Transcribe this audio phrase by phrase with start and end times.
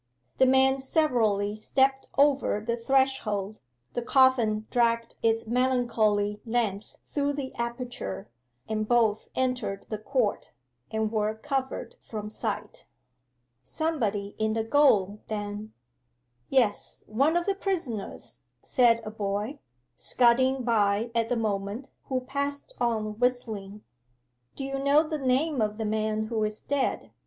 [0.39, 3.59] The men severally stepped over the threshold,
[3.93, 8.27] the coffin dragged its melancholy length through the aperture,
[8.67, 10.53] and both entered the court,
[10.89, 12.87] and were covered from sight.
[13.61, 15.71] 'Somebody in the gaol, then?'
[16.49, 19.59] 'Yes, one of the prisoners,' said a boy,
[19.97, 23.83] scudding by at the moment, who passed on whistling.
[24.55, 27.11] 'Do you know the name of the man who is dead?